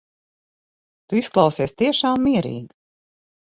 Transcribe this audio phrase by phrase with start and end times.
[1.09, 2.77] Tu izklausies tiešām mierīga.